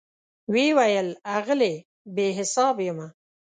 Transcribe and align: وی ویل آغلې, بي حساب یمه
وی 0.53 0.67
ویل 0.77 1.09
آغلې, 1.37 1.73
بي 2.15 2.27
حساب 2.37 2.75
یمه 2.87 3.07